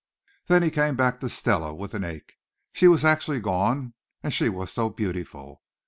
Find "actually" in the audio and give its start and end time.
3.05-3.39